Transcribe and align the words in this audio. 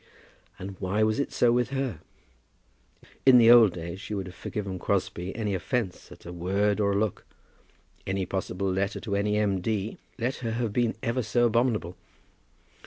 And 0.57 0.75
why 0.79 1.03
was 1.03 1.19
it 1.19 1.31
so 1.31 1.51
with 1.51 1.69
her? 1.69 1.99
In 3.23 3.37
the 3.37 3.51
old 3.51 3.73
days 3.73 4.01
she 4.01 4.15
would 4.15 4.25
have 4.25 4.33
forgiven 4.35 4.79
Crosbie 4.79 5.35
any 5.35 5.53
offence 5.53 6.11
at 6.11 6.25
a 6.25 6.33
word 6.33 6.79
or 6.79 6.93
a 6.93 6.97
look, 6.99 7.23
any 8.07 8.25
possible 8.25 8.73
letter 8.73 8.99
to 8.99 9.15
any 9.15 9.37
M. 9.37 9.61
D., 9.61 9.99
let 10.17 10.37
her 10.37 10.53
have 10.53 10.73
been 10.73 10.95
ever 11.03 11.21
so 11.21 11.45
abominable! 11.45 11.97